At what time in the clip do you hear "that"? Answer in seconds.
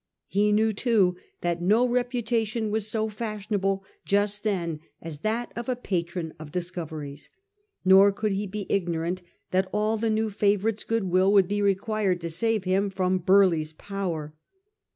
1.41-1.61, 5.19-5.51, 9.51-9.69